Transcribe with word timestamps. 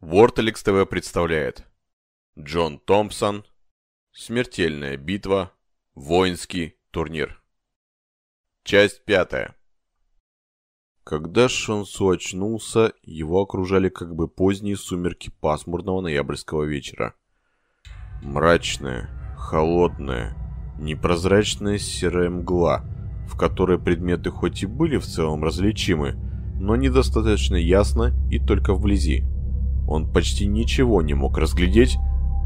Вортеликс 0.00 0.62
ТВ 0.62 0.88
представляет. 0.88 1.66
Джон 2.38 2.78
Томпсон. 2.78 3.44
Смертельная 4.12 4.96
битва. 4.96 5.50
Воинский 5.96 6.76
турнир. 6.92 7.42
Часть 8.62 9.04
пятая. 9.04 9.56
Когда 11.02 11.48
Шансу 11.48 12.10
очнулся, 12.10 12.92
его 13.02 13.42
окружали 13.42 13.88
как 13.88 14.14
бы 14.14 14.28
поздние 14.28 14.76
сумерки 14.76 15.32
пасмурного 15.40 16.00
ноябрьского 16.02 16.62
вечера. 16.62 17.16
Мрачная, 18.22 19.10
холодная, 19.36 20.36
непрозрачная 20.78 21.78
серая 21.78 22.30
мгла, 22.30 22.84
в 23.26 23.36
которой 23.36 23.80
предметы 23.80 24.30
хоть 24.30 24.62
и 24.62 24.66
были 24.66 24.96
в 24.98 25.06
целом 25.06 25.42
различимы, 25.42 26.12
но 26.54 26.76
недостаточно 26.76 27.56
ясно 27.56 28.14
и 28.30 28.38
только 28.38 28.74
вблизи. 28.74 29.24
Он 29.88 30.06
почти 30.06 30.46
ничего 30.46 31.00
не 31.00 31.14
мог 31.14 31.38
разглядеть, 31.38 31.96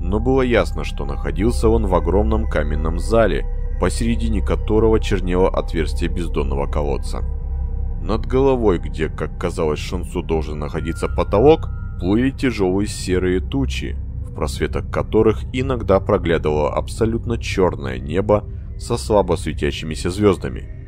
но 0.01 0.21
было 0.21 0.43
ясно, 0.43 0.85
что 0.85 1.05
находился 1.05 1.69
он 1.69 1.87
в 1.87 1.95
огромном 1.95 2.49
каменном 2.49 3.01
зале, 3.01 3.45
посередине 3.81 4.41
которого 4.41 5.01
чернело 5.01 5.49
отверстие 5.49 6.09
бездонного 6.09 6.69
колодца. 6.69 7.25
Над 8.01 8.27
головой, 8.27 8.79
где, 8.79 9.09
как 9.09 9.39
казалось, 9.39 9.81
Шансу 9.81 10.23
должен 10.23 10.61
находиться 10.61 11.09
потолок, 11.09 11.69
плыли 11.99 12.31
тяжелые 12.31 12.87
серые 12.87 13.41
тучи, 13.41 13.97
в 14.25 14.35
просветах 14.35 14.89
которых 14.91 15.43
иногда 15.53 15.99
проглядывало 15.99 16.73
абсолютно 16.73 17.39
черное 17.39 17.99
небо 17.99 18.45
со 18.79 18.97
слабо 18.97 19.35
светящимися 19.35 20.11
звездами. 20.11 20.83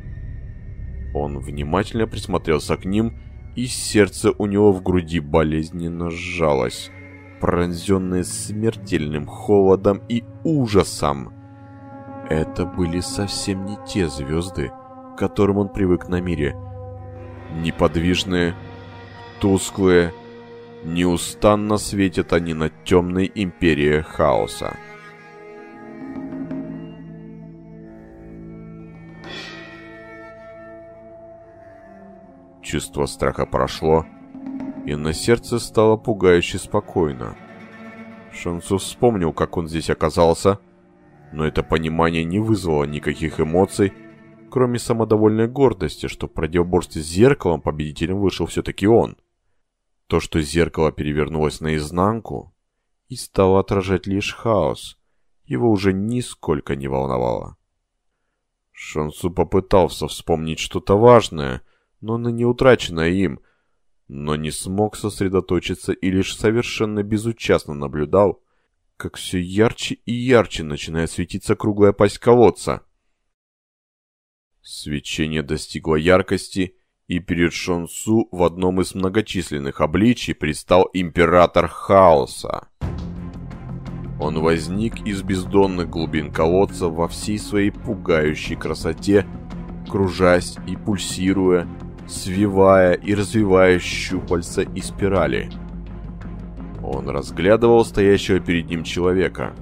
Он 1.13 1.39
внимательно 1.39 2.07
присмотрелся 2.07 2.77
к 2.77 2.85
ним 2.85 3.07
и 3.09 3.34
сердце 3.63 4.31
у 4.37 4.45
него 4.45 4.71
в 4.71 4.83
груди 4.83 5.19
болезненно 5.19 6.09
сжалось, 6.11 6.91
пронзенное 7.39 8.23
смертельным 8.23 9.25
холодом 9.25 10.01
и 10.09 10.23
ужасом. 10.43 11.33
Это 12.29 12.65
были 12.65 12.99
совсем 12.99 13.65
не 13.65 13.77
те 13.87 14.09
звезды, 14.09 14.71
к 15.13 15.17
которым 15.17 15.57
он 15.57 15.69
привык 15.69 16.09
на 16.09 16.19
мире. 16.19 16.55
Неподвижные, 17.61 18.55
тусклые, 19.39 20.11
неустанно 20.83 21.77
светят 21.77 22.33
они 22.33 22.53
над 22.53 22.73
темной 22.83 23.31
империей 23.33 24.01
хаоса. 24.01 24.75
Чувство 32.65 33.05
страха 33.05 33.45
прошло, 33.45 34.07
и 34.87 34.95
на 34.95 35.13
сердце 35.13 35.59
стало 35.59 35.97
пугающе 35.97 36.57
спокойно. 36.57 37.37
Шансу 38.33 38.79
вспомнил, 38.79 39.33
как 39.33 39.55
он 39.57 39.67
здесь 39.67 39.91
оказался, 39.91 40.59
но 41.31 41.45
это 41.45 41.61
понимание 41.61 42.23
не 42.23 42.39
вызвало 42.39 42.85
никаких 42.85 43.39
эмоций, 43.39 43.93
кроме 44.49 44.79
самодовольной 44.79 45.47
гордости, 45.47 46.07
что 46.07 46.25
в 46.25 46.33
противоборстве 46.33 47.03
с 47.03 47.05
зеркалом 47.05 47.61
победителем 47.61 48.17
вышел 48.17 48.47
все-таки 48.47 48.87
он. 48.87 49.15
То, 50.07 50.19
что 50.19 50.41
зеркало 50.41 50.91
перевернулось 50.91 51.61
наизнанку 51.61 52.51
и 53.09 53.15
стало 53.15 53.59
отражать 53.59 54.07
лишь 54.07 54.33
хаос, 54.33 54.97
его 55.43 55.69
уже 55.69 55.93
нисколько 55.93 56.75
не 56.75 56.87
волновало. 56.87 57.57
Шансу 58.71 59.29
попытался 59.29 60.07
вспомнить 60.07 60.57
что-то 60.57 60.97
важное— 60.97 61.61
но 62.01 62.17
на 62.17 62.29
не 62.29 62.45
утраченное 62.45 63.09
им, 63.09 63.39
но 64.07 64.35
не 64.35 64.51
смог 64.51 64.95
сосредоточиться 64.95 65.91
и 65.91 66.11
лишь 66.11 66.35
совершенно 66.35 67.03
безучастно 67.03 67.73
наблюдал, 67.73 68.43
как 68.97 69.17
все 69.17 69.39
ярче 69.39 69.95
и 70.05 70.13
ярче 70.13 70.63
начинает 70.63 71.11
светиться 71.11 71.55
круглая 71.55 71.91
пасть 71.91 72.19
колодца. 72.19 72.83
Свечение 74.61 75.43
достигло 75.43 75.95
яркости, 75.95 76.75
и 77.07 77.19
перед 77.19 77.53
Шонсу 77.53 78.27
в 78.31 78.41
одном 78.43 78.81
из 78.81 78.95
многочисленных 78.95 79.79
обличий 79.79 80.33
предстал 80.33 80.89
император 80.93 81.67
хаоса. 81.67 82.67
Он 84.19 84.39
возник 84.39 85.05
из 85.05 85.21
бездонных 85.21 85.89
глубин 85.89 86.31
колодца 86.31 86.87
во 86.87 87.07
всей 87.07 87.37
своей 87.37 87.69
пугающей 87.69 88.55
красоте, 88.55 89.27
кружась 89.87 90.55
и 90.67 90.75
пульсируя, 90.75 91.67
свивая 92.07 92.93
и 92.93 93.13
развивая 93.13 93.79
щупальца 93.79 94.61
и 94.61 94.81
спирали. 94.81 95.49
Он 96.83 97.09
разглядывал 97.09 97.83
стоящего 97.83 98.39
перед 98.39 98.69
ним 98.69 98.83
человека. 98.83 99.53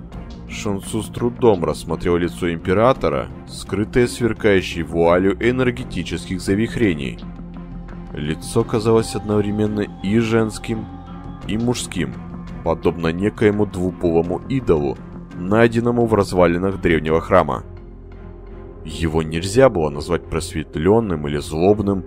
Шансу 0.49 1.01
с 1.01 1.07
трудом 1.07 1.63
рассмотрел 1.63 2.17
лицо 2.17 2.51
императора, 2.51 3.27
скрытое 3.47 4.07
сверкающей 4.07 4.83
вуалью 4.83 5.35
энергетических 5.39 6.41
завихрений. 6.41 7.19
Лицо 8.13 8.63
казалось 8.63 9.15
одновременно 9.15 9.85
и 10.03 10.19
женским, 10.19 10.85
и 11.47 11.57
мужским, 11.57 12.13
подобно 12.63 13.07
некоему 13.07 13.65
двуполому 13.65 14.41
идолу, 14.49 14.97
найденному 15.35 16.05
в 16.05 16.13
развалинах 16.13 16.79
древнего 16.79 17.19
храма. 17.19 17.63
Его 18.85 19.23
нельзя 19.23 19.69
было 19.69 19.89
назвать 19.89 20.25
просветленным 20.25 21.27
или 21.27 21.37
злобным, 21.37 22.03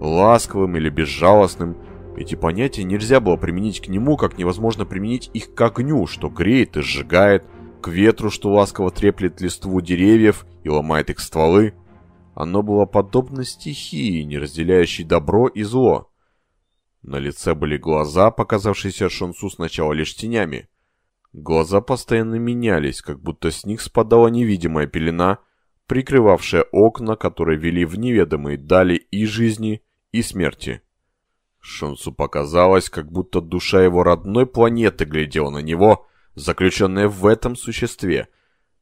ласковым 0.00 0.76
или 0.76 0.88
безжалостным. 0.88 1.76
Эти 2.16 2.34
понятия 2.34 2.84
нельзя 2.84 3.20
было 3.20 3.36
применить 3.36 3.80
к 3.80 3.88
нему, 3.88 4.16
как 4.16 4.38
невозможно 4.38 4.84
применить 4.86 5.30
их 5.34 5.54
к 5.54 5.60
огню, 5.60 6.06
что 6.06 6.28
греет 6.28 6.76
и 6.76 6.82
сжигает, 6.82 7.44
к 7.80 7.88
ветру, 7.88 8.30
что 8.30 8.52
ласково 8.52 8.90
треплет 8.90 9.40
листву 9.40 9.80
деревьев 9.80 10.46
и 10.64 10.68
ломает 10.68 11.10
их 11.10 11.20
стволы. 11.20 11.74
Оно 12.34 12.62
было 12.62 12.84
подобно 12.84 13.44
стихии, 13.44 14.22
не 14.22 14.38
разделяющей 14.38 15.04
добро 15.04 15.46
и 15.46 15.62
зло. 15.62 16.10
На 17.02 17.18
лице 17.18 17.54
были 17.54 17.76
глаза, 17.76 18.30
показавшиеся 18.30 19.08
Шонсу 19.08 19.48
сначала 19.48 19.92
лишь 19.92 20.16
тенями. 20.16 20.68
Глаза 21.32 21.80
постоянно 21.80 22.36
менялись, 22.36 23.00
как 23.00 23.20
будто 23.20 23.50
с 23.50 23.64
них 23.64 23.80
спадала 23.80 24.28
невидимая 24.28 24.86
пелена, 24.86 25.38
прикрывавшая 25.86 26.64
окна, 26.72 27.14
которые 27.14 27.58
вели 27.58 27.84
в 27.84 27.98
неведомые 27.98 28.58
дали 28.58 28.96
и 28.96 29.24
жизни, 29.24 29.82
и 30.12 30.22
смерти. 30.22 30.82
Шонсу 31.60 32.12
показалось, 32.12 32.88
как 32.88 33.10
будто 33.10 33.40
душа 33.40 33.82
его 33.82 34.02
родной 34.04 34.46
планеты 34.46 35.04
глядела 35.04 35.50
на 35.50 35.58
него, 35.58 36.06
заключенная 36.34 37.08
в 37.08 37.26
этом 37.26 37.56
существе, 37.56 38.28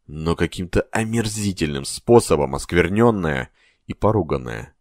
но 0.07 0.37
каким-то 0.37 0.83
омерзительным 0.93 1.85
способом 1.85 2.55
оскверненная 2.55 3.51
и 3.87 3.95
поруганная. 3.95 4.75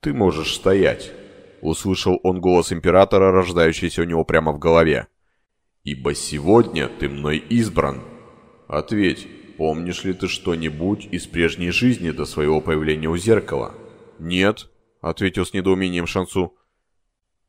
«Ты 0.00 0.12
можешь 0.12 0.54
стоять»,— 0.54 1.12
услышал 1.60 2.18
он 2.22 2.40
голос 2.40 2.72
императора, 2.72 3.32
рождающийся 3.32 4.02
у 4.02 4.04
него 4.04 4.24
прямо 4.24 4.52
в 4.52 4.58
голове. 4.58 5.08
«Ибо 5.84 6.14
сегодня 6.14 6.88
ты 6.88 7.08
мной 7.08 7.38
избран. 7.38 8.02
Ответь, 8.68 9.26
помнишь 9.56 10.04
ли 10.04 10.12
ты 10.12 10.28
что-нибудь 10.28 11.08
из 11.10 11.26
прежней 11.26 11.70
жизни 11.70 12.10
до 12.10 12.24
своего 12.24 12.60
появления 12.60 13.08
у 13.08 13.16
зеркала?» 13.16 13.74
«Нет»,— 14.18 14.70
ответил 15.00 15.46
с 15.46 15.52
недоумением 15.52 16.06
Шансу. 16.06 16.56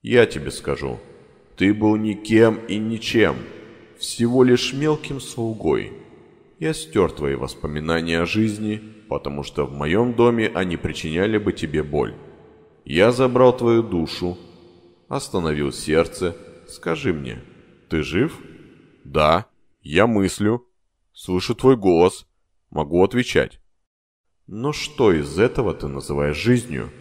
«Я 0.01 0.25
тебе 0.25 0.51
скажу. 0.51 0.99
Ты 1.57 1.73
был 1.73 1.95
никем 1.95 2.55
и 2.67 2.77
ничем, 2.77 3.35
всего 3.99 4.43
лишь 4.43 4.73
мелким 4.73 5.19
слугой. 5.19 5.93
Я 6.59 6.73
стер 6.73 7.11
твои 7.11 7.35
воспоминания 7.35 8.21
о 8.21 8.25
жизни, 8.25 8.81
потому 9.09 9.43
что 9.43 9.65
в 9.65 9.73
моем 9.73 10.13
доме 10.13 10.51
они 10.53 10.77
причиняли 10.77 11.37
бы 11.37 11.53
тебе 11.53 11.83
боль. 11.83 12.15
Я 12.85 13.11
забрал 13.11 13.55
твою 13.55 13.83
душу, 13.83 14.37
остановил 15.07 15.71
сердце. 15.71 16.35
Скажи 16.67 17.13
мне, 17.13 17.43
ты 17.89 18.01
жив? 18.01 18.39
Да, 19.03 19.47
я 19.81 20.07
мыслю, 20.07 20.65
слышу 21.13 21.53
твой 21.53 21.75
голос, 21.75 22.25
могу 22.69 23.03
отвечать. 23.03 23.59
Но 24.47 24.73
что 24.73 25.11
из 25.11 25.37
этого 25.37 25.73
ты 25.73 25.87
называешь 25.87 26.37
жизнью?» 26.37 26.91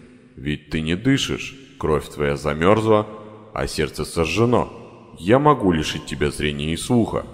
Ведь 0.40 0.70
ты 0.70 0.80
не 0.80 0.96
дышишь, 0.96 1.54
кровь 1.78 2.08
твоя 2.08 2.34
замерзла, 2.34 3.06
а 3.52 3.66
сердце 3.66 4.06
сожжено. 4.06 4.72
Я 5.18 5.38
могу 5.38 5.70
лишить 5.70 6.06
тебя 6.06 6.30
зрения 6.30 6.72
и 6.72 6.78
слуха. 6.78 7.26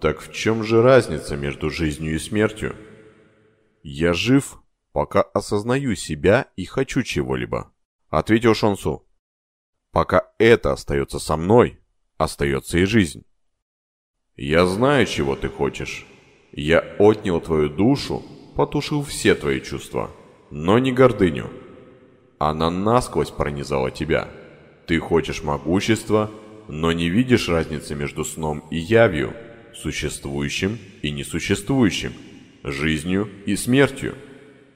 Так 0.00 0.20
в 0.20 0.32
чем 0.32 0.62
же 0.62 0.80
разница 0.80 1.36
между 1.36 1.68
жизнью 1.68 2.14
и 2.14 2.18
смертью? 2.20 2.76
Я 3.82 4.12
жив, 4.12 4.58
пока 4.92 5.22
осознаю 5.22 5.96
себя 5.96 6.46
и 6.54 6.64
хочу 6.64 7.02
чего-либо, 7.02 7.72
ответил 8.08 8.54
Шонсу. 8.54 9.04
Пока 9.90 10.30
это 10.38 10.70
остается 10.70 11.18
со 11.18 11.36
мной, 11.36 11.80
остается 12.18 12.78
и 12.78 12.84
жизнь. 12.84 13.24
Я 14.36 14.64
знаю, 14.66 15.06
чего 15.06 15.34
ты 15.34 15.48
хочешь. 15.48 16.06
Я 16.52 16.78
отнял 17.00 17.40
твою 17.40 17.68
душу, 17.68 18.22
потушил 18.54 19.02
все 19.02 19.34
твои 19.34 19.60
чувства, 19.60 20.12
но 20.52 20.78
не 20.78 20.92
гордыню. 20.92 21.63
Она 22.38 22.70
насквозь 22.70 23.30
пронизала 23.30 23.90
тебя. 23.90 24.28
Ты 24.86 24.98
хочешь 24.98 25.42
могущества, 25.42 26.30
но 26.68 26.92
не 26.92 27.08
видишь 27.08 27.48
разницы 27.48 27.94
между 27.94 28.24
сном 28.24 28.64
и 28.70 28.76
явью, 28.76 29.34
существующим 29.74 30.78
и 31.02 31.10
несуществующим, 31.10 32.12
жизнью 32.62 33.28
и 33.46 33.56
смертью. 33.56 34.14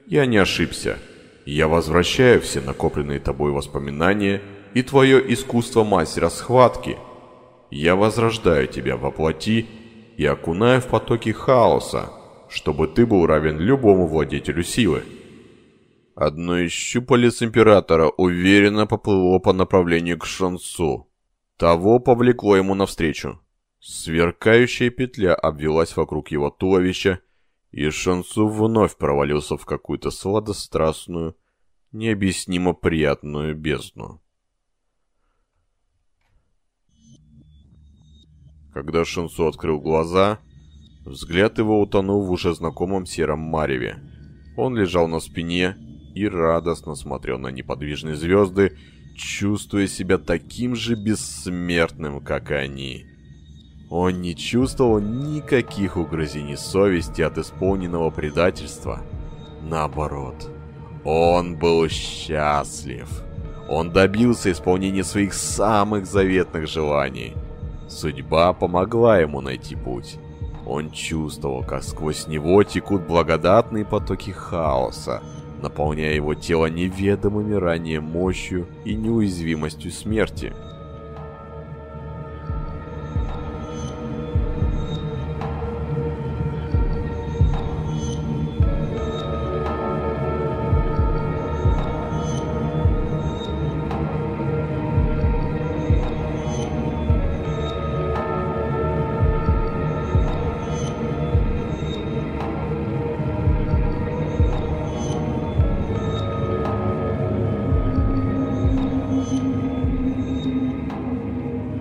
Я 0.06 0.26
не 0.26 0.38
ошибся. 0.38 0.98
Я 1.44 1.68
возвращаю 1.68 2.40
все 2.40 2.60
накопленные 2.60 3.20
тобой 3.20 3.52
воспоминания 3.52 4.42
и 4.74 4.82
твое 4.82 5.32
искусство 5.32 5.84
мастера 5.84 6.28
схватки. 6.28 6.98
Я 7.70 7.96
возрождаю 7.96 8.66
тебя 8.66 8.96
во 8.96 9.10
плоти 9.10 9.66
и 10.16 10.24
окунаю 10.24 10.80
в 10.80 10.86
потоки 10.86 11.32
хаоса, 11.32 12.10
чтобы 12.48 12.88
ты 12.88 13.06
был 13.06 13.26
равен 13.26 13.58
любому 13.58 14.06
владетелю 14.06 14.62
силы. 14.62 15.02
Одно 16.20 16.58
из 16.58 16.72
щупалец 16.72 17.42
Императора 17.44 18.08
уверенно 18.08 18.88
поплыло 18.88 19.38
по 19.38 19.52
направлению 19.52 20.18
к 20.18 20.26
Шансу. 20.26 21.08
Того 21.56 22.00
повлекло 22.00 22.56
ему 22.56 22.74
навстречу. 22.74 23.40
Сверкающая 23.78 24.90
петля 24.90 25.32
обвелась 25.32 25.96
вокруг 25.96 26.32
его 26.32 26.50
туловища, 26.50 27.20
и 27.70 27.88
Шансу 27.90 28.48
вновь 28.48 28.96
провалился 28.96 29.56
в 29.56 29.64
какую-то 29.64 30.10
сладострастную, 30.10 31.36
необъяснимо 31.92 32.72
приятную 32.72 33.54
бездну. 33.54 34.20
Когда 38.74 39.04
Шансу 39.04 39.46
открыл 39.46 39.80
глаза, 39.80 40.40
взгляд 41.04 41.58
его 41.58 41.80
утонул 41.80 42.26
в 42.26 42.32
уже 42.32 42.56
знакомом 42.56 43.06
сером 43.06 43.38
мареве. 43.38 44.02
Он 44.56 44.76
лежал 44.76 45.06
на 45.06 45.20
спине 45.20 45.76
и 46.18 46.28
радостно 46.28 46.94
смотрел 46.94 47.38
на 47.38 47.48
неподвижные 47.48 48.16
звезды, 48.16 48.76
чувствуя 49.14 49.86
себя 49.86 50.18
таким 50.18 50.74
же 50.74 50.94
бессмертным, 50.94 52.20
как 52.20 52.50
и 52.50 52.54
они. 52.54 53.06
Он 53.90 54.20
не 54.20 54.36
чувствовал 54.36 55.00
никаких 55.00 55.96
угрызений 55.96 56.56
совести 56.56 57.22
от 57.22 57.38
исполненного 57.38 58.10
предательства. 58.10 59.02
Наоборот, 59.62 60.50
он 61.04 61.56
был 61.56 61.88
счастлив. 61.88 63.08
Он 63.68 63.90
добился 63.90 64.52
исполнения 64.52 65.04
своих 65.04 65.34
самых 65.34 66.06
заветных 66.06 66.68
желаний. 66.68 67.34
Судьба 67.88 68.52
помогла 68.52 69.18
ему 69.18 69.40
найти 69.40 69.74
путь. 69.74 70.18
Он 70.66 70.90
чувствовал, 70.90 71.64
как 71.64 71.82
сквозь 71.82 72.26
него 72.26 72.62
текут 72.62 73.06
благодатные 73.06 73.86
потоки 73.86 74.30
хаоса, 74.30 75.22
наполняя 75.62 76.14
его 76.14 76.34
тело 76.34 76.66
неведомыми 76.66 77.54
ранее 77.54 78.00
мощью 78.00 78.66
и 78.84 78.94
неуязвимостью 78.94 79.90
смерти. 79.90 80.52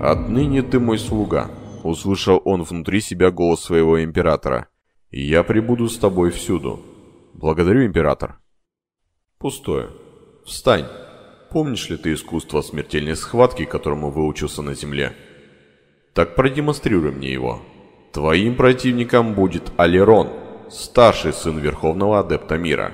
«Отныне 0.07 0.61
ты 0.61 0.79
мой 0.79 0.97
слуга»,— 0.99 1.51
услышал 1.83 2.41
он 2.45 2.63
внутри 2.63 3.01
себя 3.01 3.29
голос 3.29 3.59
своего 3.59 4.01
императора. 4.01 4.69
«И 5.11 5.21
я 5.21 5.43
прибуду 5.43 5.89
с 5.89 5.97
тобой 5.97 6.31
всюду. 6.31 6.79
Благодарю, 7.33 7.85
император». 7.85 8.39
«Пустое. 9.37 9.89
Встань. 10.45 10.85
Помнишь 11.49 11.89
ли 11.89 11.97
ты 11.97 12.13
искусство 12.13 12.61
смертельной 12.61 13.17
схватки, 13.17 13.65
которому 13.65 14.09
выучился 14.09 14.61
на 14.61 14.75
земле? 14.75 15.13
Так 16.13 16.35
продемонстрируй 16.35 17.11
мне 17.11 17.33
его. 17.33 17.61
Твоим 18.13 18.55
противником 18.55 19.33
будет 19.33 19.73
Алерон, 19.75 20.29
старший 20.69 21.33
сын 21.33 21.57
Верховного 21.57 22.19
Адепта 22.19 22.57
Мира». 22.57 22.93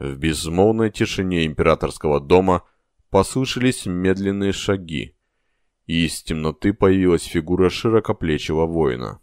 В 0.00 0.16
безмолвной 0.16 0.90
тишине 0.90 1.46
императорского 1.46 2.18
дома 2.18 2.64
послышались 3.08 3.86
медленные 3.86 4.50
шаги, 4.50 5.14
и 5.92 6.06
из 6.06 6.22
темноты 6.22 6.72
появилась 6.72 7.24
фигура 7.24 7.68
широкоплечего 7.68 8.64
воина. 8.64 9.20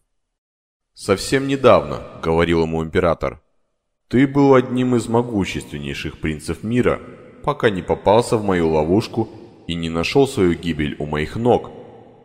«Совсем 0.94 1.48
недавно»,— 1.48 2.04
говорил 2.24 2.62
ему 2.62 2.84
император,— 2.84 3.42
«ты 4.08 4.28
был 4.28 4.54
одним 4.54 4.96
из 4.96 5.08
могущественнейших 5.08 6.20
принцев 6.20 6.62
мира, 6.62 7.02
пока 7.44 7.72
не 7.72 7.82
попался 7.82 8.38
в 8.38 8.44
мою 8.44 8.70
ловушку 8.70 9.28
и 9.66 9.74
не 9.74 9.90
нашел 9.90 10.28
свою 10.28 10.54
гибель 10.54 10.96
у 11.00 11.08
моих 11.08 11.38
ног, 11.38 11.72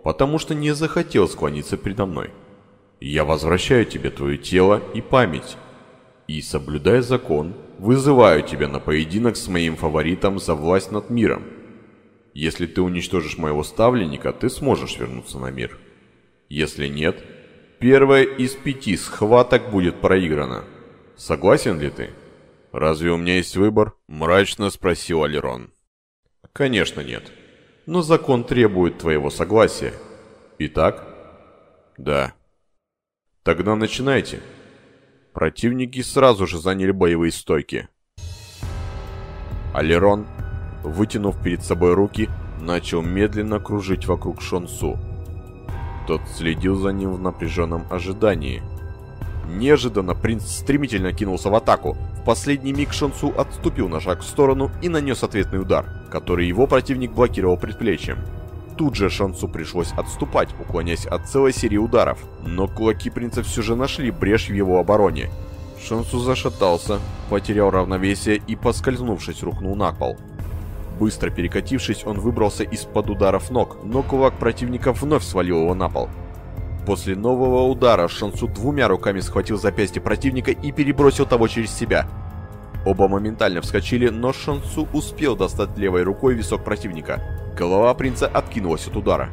потому 0.02 0.38
что 0.38 0.54
не 0.54 0.74
захотел 0.74 1.26
склониться 1.26 1.78
передо 1.78 2.04
мной. 2.04 2.28
Я 3.00 3.24
возвращаю 3.24 3.86
тебе 3.86 4.10
твое 4.10 4.36
тело 4.36 4.82
и 4.92 5.00
память, 5.00 5.56
и, 6.28 6.42
соблюдая 6.42 7.00
закон, 7.00 7.54
вызываю 7.78 8.42
тебя 8.42 8.68
на 8.68 8.78
поединок 8.78 9.38
с 9.38 9.48
моим 9.48 9.76
фаворитом 9.76 10.38
за 10.38 10.54
власть 10.54 10.92
над 10.92 11.08
миром. 11.08 11.44
Если 12.34 12.66
ты 12.66 12.82
уничтожишь 12.82 13.38
моего 13.38 13.62
ставленника, 13.62 14.32
ты 14.32 14.50
сможешь 14.50 14.98
вернуться 14.98 15.38
на 15.38 15.52
мир. 15.52 15.78
Если 16.48 16.88
нет, 16.88 17.24
первая 17.78 18.24
из 18.24 18.54
пяти 18.54 18.96
схваток 18.96 19.70
будет 19.70 20.00
проиграна. 20.00 20.64
Согласен 21.16 21.80
ли 21.80 21.90
ты? 21.90 22.10
Разве 22.72 23.12
у 23.12 23.16
меня 23.16 23.36
есть 23.36 23.56
выбор? 23.56 23.94
Мрачно 24.08 24.68
спросил 24.70 25.22
Алерон. 25.22 25.70
Конечно 26.52 27.02
нет. 27.02 27.30
Но 27.86 28.02
закон 28.02 28.42
требует 28.42 28.98
твоего 28.98 29.30
согласия. 29.30 29.94
Итак? 30.58 31.06
Да. 31.98 32.34
Тогда 33.44 33.76
начинайте. 33.76 34.40
Противники 35.32 36.02
сразу 36.02 36.48
же 36.48 36.58
заняли 36.58 36.90
боевые 36.90 37.30
стойки. 37.30 37.88
Алерон 39.72 40.26
вытянув 40.84 41.40
перед 41.42 41.64
собой 41.64 41.94
руки, 41.94 42.28
начал 42.60 43.02
медленно 43.02 43.58
кружить 43.58 44.06
вокруг 44.06 44.40
Шонсу. 44.40 44.98
Тот 46.06 46.20
следил 46.36 46.76
за 46.76 46.90
ним 46.90 47.12
в 47.12 47.20
напряженном 47.20 47.84
ожидании. 47.90 48.62
Неожиданно 49.48 50.14
принц 50.14 50.44
стремительно 50.44 51.12
кинулся 51.12 51.50
в 51.50 51.54
атаку. 51.54 51.96
В 52.20 52.24
последний 52.24 52.72
миг 52.72 52.92
Шонсу 52.92 53.32
отступил 53.36 53.88
на 53.88 54.00
шаг 54.00 54.20
в 54.20 54.24
сторону 54.24 54.70
и 54.82 54.88
нанес 54.88 55.22
ответный 55.22 55.60
удар, 55.60 55.86
который 56.10 56.46
его 56.46 56.66
противник 56.66 57.12
блокировал 57.12 57.56
предплечьем. 57.56 58.18
Тут 58.76 58.96
же 58.96 59.08
Шансу 59.08 59.46
пришлось 59.46 59.92
отступать, 59.92 60.48
уклоняясь 60.58 61.06
от 61.06 61.28
целой 61.28 61.52
серии 61.52 61.76
ударов, 61.76 62.18
но 62.44 62.66
кулаки 62.66 63.08
принца 63.08 63.42
все 63.42 63.62
же 63.62 63.76
нашли 63.76 64.10
брешь 64.10 64.48
в 64.48 64.54
его 64.54 64.80
обороне. 64.80 65.30
Шансу 65.80 66.18
зашатался, 66.18 66.98
потерял 67.28 67.70
равновесие 67.70 68.42
и, 68.46 68.56
поскользнувшись, 68.56 69.42
рухнул 69.42 69.76
на 69.76 69.92
пол. 69.92 70.16
Быстро 70.98 71.30
перекатившись, 71.30 72.04
он 72.04 72.20
выбрался 72.20 72.62
из-под 72.62 73.10
ударов 73.10 73.50
ног, 73.50 73.78
но 73.82 74.02
кулак 74.02 74.38
противника 74.38 74.92
вновь 74.92 75.24
свалил 75.24 75.62
его 75.62 75.74
на 75.74 75.88
пол. 75.88 76.08
После 76.86 77.16
нового 77.16 77.62
удара 77.62 78.08
Шансу 78.08 78.46
двумя 78.46 78.88
руками 78.88 79.20
схватил 79.20 79.58
запястье 79.58 80.02
противника 80.02 80.50
и 80.50 80.70
перебросил 80.70 81.26
того 81.26 81.48
через 81.48 81.74
себя. 81.74 82.06
Оба 82.84 83.08
моментально 83.08 83.62
вскочили, 83.62 84.08
но 84.08 84.32
Шансу 84.32 84.86
успел 84.92 85.34
достать 85.34 85.76
левой 85.78 86.02
рукой 86.02 86.34
висок 86.34 86.62
противника. 86.62 87.22
Голова 87.56 87.94
принца 87.94 88.26
откинулась 88.26 88.86
от 88.86 88.96
удара. 88.96 89.30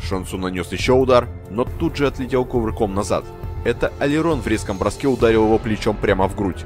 Шансу 0.00 0.38
нанес 0.38 0.70
еще 0.70 0.92
удар, 0.92 1.28
но 1.50 1.64
тут 1.64 1.96
же 1.96 2.06
отлетел 2.06 2.44
кувырком 2.44 2.94
назад. 2.94 3.24
Это 3.64 3.92
Алерон 3.98 4.40
в 4.40 4.46
резком 4.46 4.78
броске 4.78 5.08
ударил 5.08 5.44
его 5.44 5.58
плечом 5.58 5.96
прямо 5.96 6.28
в 6.28 6.36
грудь. 6.36 6.64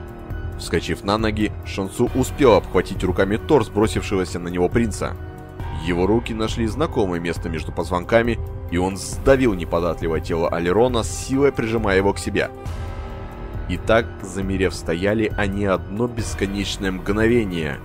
Вскочив 0.59 1.05
на 1.05 1.19
ноги, 1.19 1.53
Шансу 1.65 2.11
успел 2.15 2.55
обхватить 2.55 3.05
руками 3.05 3.37
торс 3.37 3.69
бросившегося 3.69 4.39
на 4.39 4.49
него 4.49 4.69
принца. 4.69 5.17
Его 5.87 6.07
руки 6.07 6.35
нашли 6.35 6.67
знакомое 6.67 7.21
место 7.21 7.49
между 7.49 7.71
позвонками, 7.71 8.39
и 8.71 8.77
он 8.77 8.97
сдавил 8.97 9.55
неподатливое 9.55 10.21
тело 10.21 10.49
Алерона, 10.49 11.05
с 11.05 11.27
силой 11.27 11.53
прижимая 11.53 11.97
его 11.97 12.13
к 12.13 12.19
себе. 12.19 12.51
И 13.69 13.77
так, 13.77 14.07
замерев, 14.23 14.75
стояли 14.75 15.33
они 15.37 15.67
одно 15.67 16.09
бесконечное 16.09 16.91
мгновение, 16.91 17.79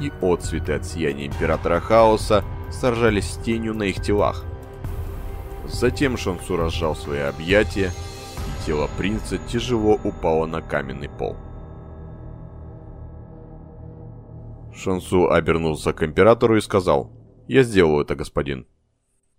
и 0.00 0.10
отцветы 0.20 0.72
от 0.72 0.84
сияния 0.84 1.26
Императора 1.26 1.80
Хаоса 1.80 2.44
сражались 2.70 3.30
с 3.30 3.36
тенью 3.36 3.74
на 3.74 3.84
их 3.84 4.02
телах. 4.02 4.44
Затем 5.66 6.16
Шансу 6.16 6.56
разжал 6.56 6.96
свои 6.96 7.20
объятия, 7.20 7.92
и 8.36 8.66
тело 8.66 8.88
принца 8.96 9.38
тяжело 9.38 10.00
упало 10.02 10.46
на 10.46 10.62
каменный 10.62 11.08
пол. 11.08 11.36
Шансу 14.78 15.28
обернулся 15.28 15.92
к 15.92 16.04
императору 16.04 16.56
и 16.56 16.60
сказал, 16.60 17.10
«Я 17.48 17.64
сделаю 17.64 18.04
это, 18.04 18.14
господин». 18.14 18.66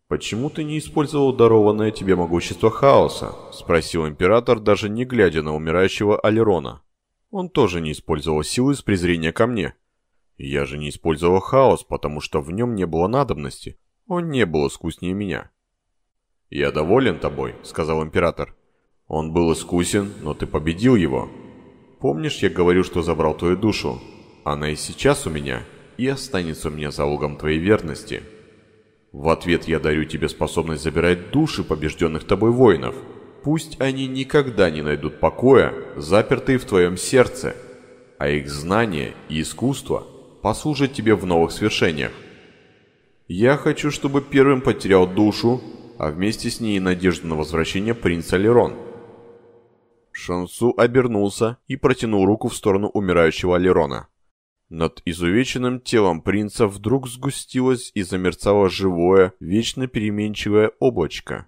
«Почему 0.10 0.50
ты 0.50 0.66
не 0.66 0.78
использовал 0.78 1.32
дарованное 1.32 1.92
тебе 1.92 2.18
могущество 2.18 2.70
хаоса?»– 2.70 3.36
спросил 3.54 4.06
император, 4.06 4.60
даже 4.60 4.90
не 4.90 5.06
глядя 5.06 5.42
на 5.42 5.56
умирающего 5.56 6.20
Алерона. 6.20 6.82
Он 7.32 7.48
тоже 7.48 7.80
не 7.80 7.94
использовал 7.94 8.44
силы 8.44 8.76
с 8.76 8.82
презрения 8.82 9.32
ко 9.32 9.48
мне. 9.48 9.76
Я 10.38 10.66
же 10.66 10.78
не 10.78 10.90
использовал 10.90 11.40
хаос, 11.40 11.84
потому 11.84 12.20
что 12.20 12.42
в 12.42 12.52
нем 12.52 12.76
не 12.76 12.86
было 12.86 13.08
надобности. 13.08 13.80
Он 14.08 14.30
не 14.30 14.46
был 14.46 14.68
искуснее 14.68 15.14
меня. 15.14 15.52
«Я 16.50 16.72
доволен 16.72 17.18
тобой»,— 17.18 17.56
сказал 17.64 18.04
император. 18.04 18.56
«Он 19.08 19.32
был 19.32 19.54
искусен, 19.54 20.12
но 20.22 20.34
ты 20.34 20.48
победил 20.48 20.96
его. 20.96 21.30
Помнишь, 22.00 22.40
я 22.40 22.50
говорил, 22.50 22.84
что 22.84 23.04
забрал 23.04 23.36
твою 23.36 23.56
душу? 23.56 24.02
Она 24.50 24.72
и 24.72 24.76
сейчас 24.76 25.28
у 25.28 25.30
меня, 25.30 25.62
и 25.98 26.08
останется 26.08 26.70
у 26.70 26.72
меня 26.72 26.90
залогом 26.90 27.38
твоей 27.38 27.60
верности. 27.60 28.24
В 29.12 29.30
ответ 29.30 29.68
я 29.68 29.80
дарю 29.80 30.06
тебе 30.06 30.28
способность 30.28 30.82
забирать 30.82 31.30
души 31.30 31.64
побежденных 31.64 32.24
тобой 32.24 32.50
воинов. 32.50 32.96
Пусть 33.44 33.80
они 33.80 34.08
никогда 34.08 34.72
не 34.72 34.82
найдут 34.82 35.20
покоя, 35.20 35.72
запертые 35.98 36.58
в 36.58 36.66
твоем 36.66 36.98
сердце, 36.98 37.56
а 38.18 38.28
их 38.30 38.50
знания 38.50 39.14
и 39.30 39.40
искусство 39.40 40.08
послужат 40.42 40.94
тебе 40.94 41.14
в 41.14 41.28
новых 41.28 41.52
свершениях. 41.52 42.12
Я 43.28 43.56
хочу, 43.56 43.92
чтобы 43.92 44.20
первым 44.20 44.62
потерял 44.62 45.06
душу, 45.06 45.62
а 46.00 46.10
вместе 46.10 46.50
с 46.50 46.60
ней 46.60 46.78
и 46.78 46.80
надежду 46.80 47.28
на 47.28 47.36
возвращение 47.36 47.94
принца 47.94 48.36
Лерон. 48.36 48.74
Шансу 50.12 50.74
обернулся 50.76 51.58
и 51.68 51.76
протянул 51.76 52.26
руку 52.26 52.48
в 52.48 52.56
сторону 52.56 52.88
умирающего 52.88 53.56
Лерона. 53.58 54.09
Над 54.70 55.02
изувеченным 55.06 55.80
телом 55.82 56.22
принца 56.22 56.68
вдруг 56.68 57.08
сгустилось 57.08 57.92
и 57.96 58.04
замерцало 58.04 58.70
живое, 58.70 59.34
вечно 59.40 59.88
переменчивое 59.88 60.72
облачко. 60.80 61.48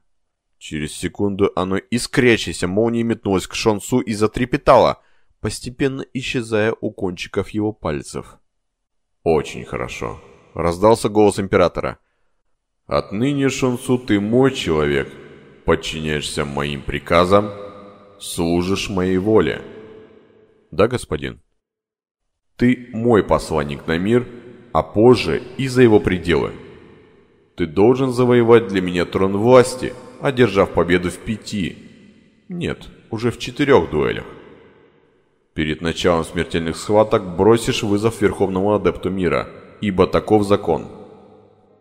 Через 0.58 0.94
секунду 0.94 1.51
оно 1.56 1.78
искрящейся 1.78 2.68
молнией 2.68 3.04
метнулось 3.04 3.48
к 3.48 3.54
Шансу 3.54 4.00
и 4.00 4.13
затрепетало, 4.13 5.01
постепенно 5.40 6.06
исчезая 6.13 6.75
у 6.82 6.92
кончиков 6.92 7.50
его 7.50 7.74
пальцев. 7.74 8.38
«Очень 9.24 9.66
хорошо»,— 9.66 10.20
раздался 10.54 11.10
голос 11.10 11.40
Императора. 11.40 12.00
Отныне, 12.92 13.48
Шунсу, 13.48 13.98
ты 13.98 14.20
мой 14.20 14.51
человек, 14.51 15.08
подчиняешься 15.63 16.44
моим 16.44 16.82
приказам, 16.82 17.50
служишь 18.20 18.90
моей 18.90 19.18
воле. 19.18 19.62
Да, 20.72 20.90
господин. 20.90 21.42
Ты 22.62 22.89
мой 22.94 23.24
посланник 23.24 23.88
на 23.88 23.98
мир, 23.98 24.27
а 24.72 24.84
позже 24.84 25.41
и 25.58 25.68
за 25.68 25.82
его 25.82 26.00
пределы. 26.00 26.51
Ты 27.56 27.65
должен 27.65 28.12
завоевать 28.12 28.68
для 28.68 28.82
меня 28.82 29.06
трон 29.06 29.36
власти, 29.36 29.96
одержав 30.22 30.70
победу 30.70 31.10
в 31.10 31.18
пяти, 31.18 31.75
нет, 32.50 32.88
уже 33.10 33.32
в 33.32 33.39
четырех 33.39 33.89
дуэлях. 33.89 34.25
Перед 35.56 35.82
началом 35.82 36.24
смертельных 36.24 36.77
схваток 36.77 37.36
бросишь 37.36 37.82
вызов 37.82 38.22
Верховному 38.22 38.75
Адепту 38.75 39.10
Мира, 39.10 39.50
ибо 39.82 40.06
таков 40.06 40.46
закон. 40.46 40.86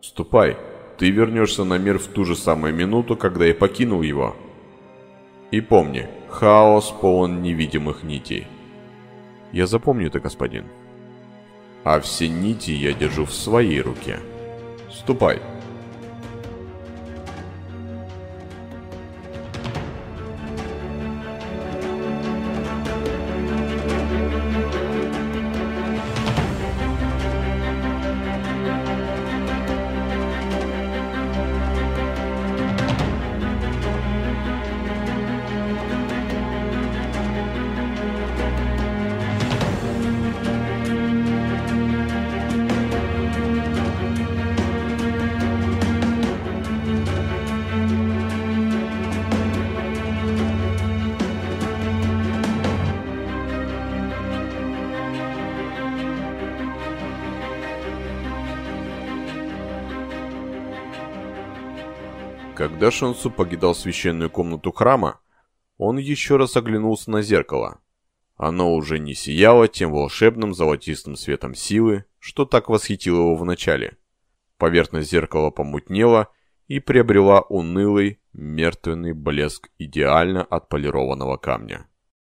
Ступай, 0.01 0.57
ты 0.97 1.11
вернешься 1.11 1.63
на 1.63 1.77
мир 1.77 1.99
в 1.99 2.07
ту 2.07 2.25
же 2.25 2.35
самую 2.35 2.73
минуту, 2.73 3.15
когда 3.15 3.45
и 3.45 3.53
покинул 3.53 4.01
его. 4.01 4.35
И 5.51 5.61
помни, 5.61 6.09
хаос 6.27 6.91
полон 6.99 7.43
невидимых 7.43 8.01
нитей. 8.01 8.47
Я 9.51 9.67
запомню 9.67 10.07
это, 10.07 10.19
господин. 10.19 10.65
А 11.83 11.99
все 11.99 12.29
нити 12.29 12.71
я 12.71 12.93
держу 12.93 13.25
в 13.25 13.33
своей 13.33 13.81
руке. 13.81 14.19
Ступай. 14.91 15.41
Когда 62.81 62.97
Шансу 62.97 63.29
покидал 63.29 63.75
священную 63.75 64.31
комнату 64.31 64.71
храма, 64.71 65.19
он 65.77 65.99
еще 65.99 66.37
раз 66.37 66.57
оглянулся 66.57 67.11
на 67.11 67.21
зеркало. 67.21 67.79
Оно 68.37 68.73
уже 68.73 68.97
не 68.97 69.13
сияло 69.13 69.67
тем 69.67 69.91
волшебным 69.91 70.55
золотистым 70.55 71.15
светом 71.15 71.53
силы, 71.53 72.05
что 72.17 72.43
так 72.43 72.69
восхитило 72.69 73.17
его 73.17 73.35
вначале. 73.35 73.99
Поверхность 74.57 75.11
зеркала 75.11 75.51
помутнела 75.51 76.29
и 76.67 76.79
приобрела 76.79 77.41
унылый, 77.41 78.19
мертвенный 78.33 79.13
блеск 79.13 79.69
идеально 79.77 80.43
отполированного 80.43 81.37
камня. 81.37 81.87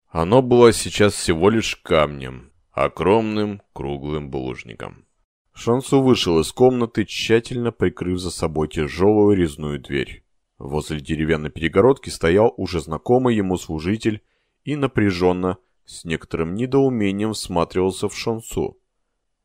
Оно 0.09 0.41
было 0.41 0.73
сейчас 0.73 1.13
всего 1.13 1.49
лишь 1.51 1.77
камнем, 1.77 2.51
огромным 2.73 3.61
круглым 3.71 4.29
булыжником. 4.29 5.05
Шансу 5.53 6.01
вышел 6.01 6.37
из 6.41 6.51
комнаты, 6.51 7.05
тщательно 7.05 7.71
прикрыв 7.71 8.19
за 8.19 8.29
собой 8.29 8.67
тяжелую 8.67 9.37
резную 9.37 9.79
дверь. 9.79 10.22
Возле 10.63 11.01
деревянной 11.01 11.49
перегородки 11.49 12.09
стоял 12.09 12.53
уже 12.55 12.79
знакомый 12.79 13.35
ему 13.35 13.57
служитель 13.57 14.21
и 14.63 14.77
напряженно, 14.77 15.57
с 15.83 16.05
некоторым 16.05 16.55
недоумением 16.55 17.33
всматривался 17.33 18.07
в 18.07 18.15
Шансу. 18.17 18.77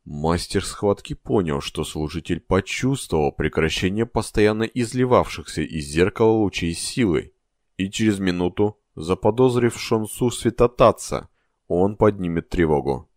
Мастер 0.05 0.65
схватки 0.65 1.15
понял, 1.15 1.61
что 1.61 1.83
служитель 1.83 2.39
почувствовал 2.39 3.33
прекращение 3.33 4.07
постоянно 4.07 4.63
изливавшихся 4.63 5.63
из 5.63 5.87
зеркала 5.87 6.31
лучей 6.31 6.73
силы, 6.73 7.33
и 7.77 7.91
через 7.91 8.21
минуту, 8.21 8.79
заподозрив 8.95 9.77
Шансу 9.77 10.31
светотаться, 10.31 11.29
он 11.67 11.97
поднимет 11.97 12.49
тревогу. 12.49 13.11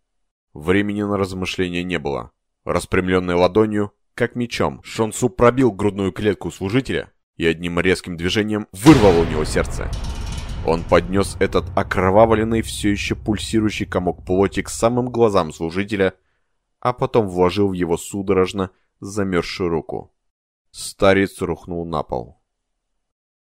Времени 0.54 1.02
на 1.02 1.16
размышления 1.16 1.84
не 1.84 2.00
было. 2.00 2.32
Распрямленной 2.64 3.36
ладонью, 3.36 3.92
как 4.14 4.34
мечом, 4.34 4.82
Шонсу 4.82 5.28
пробил 5.28 5.70
грудную 5.70 6.10
клетку 6.10 6.50
служителя 6.50 7.11
и 7.36 7.46
одним 7.46 7.80
резким 7.80 8.16
движением 8.16 8.68
вырвал 8.72 9.20
у 9.20 9.24
него 9.24 9.44
сердце. 9.44 9.90
Он 10.66 10.84
поднес 10.84 11.36
этот 11.40 11.66
окровавленный, 11.76 12.62
все 12.62 12.90
еще 12.90 13.14
пульсирующий 13.14 13.86
комок 13.86 14.24
плоти 14.24 14.62
к 14.62 14.68
самым 14.68 15.10
глазам 15.10 15.52
служителя, 15.52 16.14
а 16.80 16.92
потом 16.92 17.28
вложил 17.28 17.68
в 17.68 17.72
его 17.72 17.96
судорожно 17.96 18.70
замерзшую 19.00 19.70
руку. 19.70 20.14
Старец 20.70 21.40
рухнул 21.40 21.84
на 21.84 22.02
пол. 22.02 22.40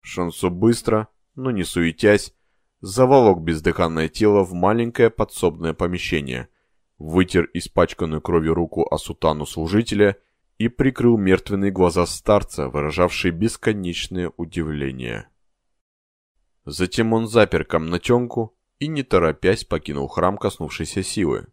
Шансу 0.01 0.49
быстро, 0.49 1.07
но 1.35 1.51
не 1.51 1.63
суетясь, 1.63 2.33
заволок 2.81 3.41
бездыханное 3.41 4.09
тело 4.09 4.43
в 4.43 4.53
маленькое 4.53 5.09
подсобное 5.09 5.73
помещение– 5.73 6.49
вытер 6.97 7.49
испачканную 7.53 8.21
кровью 8.21 8.53
руку 8.53 8.87
о 8.89 8.97
сутану 8.97 9.45
служителя 9.45 10.17
и 10.57 10.69
прикрыл 10.69 11.17
мертвенные 11.17 11.71
глаза 11.71 12.05
старца, 12.05 12.69
выражавшие 12.69 13.31
бесконечное 13.31 14.31
удивление. 14.37 15.29
Затем 16.65 17.13
он 17.13 17.27
запер 17.27 17.63
комнатенку 17.63 18.57
и, 18.79 18.87
не 18.87 19.03
торопясь, 19.03 19.63
покинул 19.63 20.07
храм 20.07 20.37
коснувшейся 20.37 21.03
силы. 21.03 21.47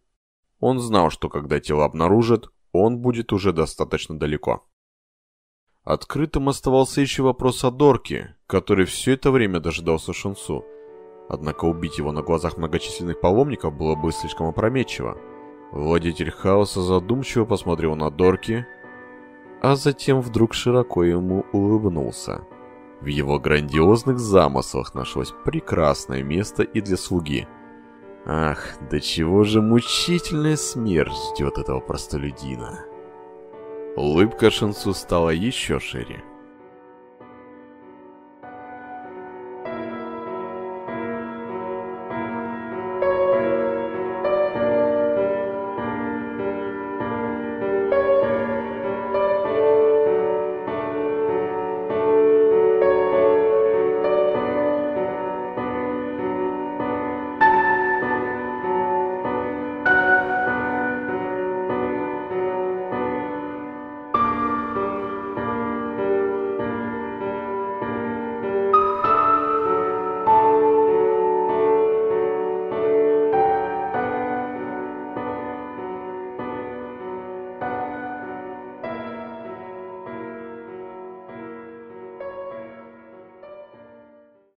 Он 0.59 0.79
знал, 0.79 1.09
что 1.09 1.29
когда 1.29 1.59
тело 1.59 1.85
обнаружат, 1.85 2.49
он 2.71 2.99
будет 2.99 3.31
уже 3.31 3.53
достаточно 3.53 4.17
далеко. 4.17 4.67
Открытым 5.83 6.49
оставался 6.49 6.99
еще 6.99 7.23
вопрос 7.23 7.63
о 7.63 7.71
Дорке, 7.71 8.35
который 8.47 8.85
все 8.85 9.13
это 9.13 9.31
время 9.31 9.59
дожидался 9.59 10.13
Шансу. 10.13 10.65
Однако 11.29 11.65
убить 11.65 11.97
его 11.97 12.11
на 12.11 12.21
глазах 12.21 12.57
многочисленных 12.57 13.21
паломников 13.21 13.75
было 13.75 13.95
бы 13.95 14.11
слишком 14.11 14.47
опрометчиво. 14.47 15.17
Владетель 15.71 16.31
хаоса 16.31 16.81
задумчиво 16.81 17.45
посмотрел 17.45 17.95
на 17.95 18.09
Дорки, 18.09 18.65
а 19.65 19.75
затем 19.75 20.21
вдруг 20.21 20.53
широко 20.53 21.03
ему 21.03 21.43
улыбнулся. 21.51 22.41
В 23.01 23.07
его 23.07 23.39
грандиозных 23.39 24.19
замыслах 24.19 24.93
нашлось 24.93 25.33
прекрасное 25.43 26.21
место 26.21 26.61
и 26.61 26.81
для 26.81 26.97
слуги. 26.97 27.47
Ах, 28.27 28.59
до 28.91 29.01
чего 29.01 29.43
же 29.43 29.63
мучительная 29.63 30.55
смерть 30.55 31.15
ждет 31.33 31.57
этого 31.57 31.79
простолюдина. 31.79 32.85
Улыбка 33.95 34.51
Шинсу 34.51 34.93
стала 34.93 35.31
еще 35.31 35.79
шире. 35.79 36.23